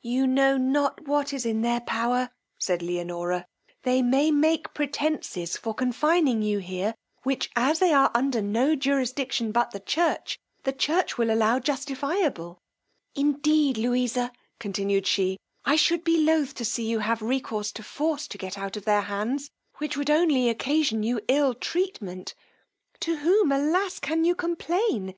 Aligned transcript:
You 0.00 0.26
know 0.26 0.56
not 0.56 1.02
what 1.06 1.34
is 1.34 1.44
in 1.44 1.60
their 1.60 1.82
power, 1.82 2.30
said 2.58 2.80
Leonora; 2.80 3.44
they 3.82 4.00
may 4.00 4.30
make 4.30 4.72
pretences 4.72 5.58
for 5.58 5.74
confining 5.74 6.40
you 6.40 6.56
here, 6.58 6.94
which, 7.24 7.50
as 7.54 7.78
they 7.78 7.92
are 7.92 8.10
under 8.14 8.40
no 8.40 8.74
jurisdiction 8.74 9.52
but 9.52 9.72
the 9.72 9.78
church, 9.80 10.38
the 10.62 10.72
church 10.72 11.18
will 11.18 11.30
allow 11.30 11.58
justifiable: 11.58 12.56
indeed, 13.14 13.76
Louisa, 13.76 14.32
continued 14.58 15.06
she, 15.06 15.36
I 15.66 15.76
should 15.76 16.02
be 16.02 16.16
loth 16.16 16.54
to 16.54 16.64
see 16.64 16.86
you 16.88 17.00
have 17.00 17.20
recourse 17.20 17.72
to 17.72 17.82
force 17.82 18.26
to 18.28 18.38
get 18.38 18.56
out 18.56 18.78
of 18.78 18.86
their 18.86 19.02
hands 19.02 19.50
which 19.76 19.98
would 19.98 20.08
only 20.08 20.48
occasion 20.48 21.02
you 21.02 21.20
ill 21.28 21.52
treatment: 21.52 22.34
to 23.00 23.16
whom, 23.16 23.52
alas, 23.52 23.98
can 24.00 24.24
you 24.24 24.34
complain! 24.34 25.10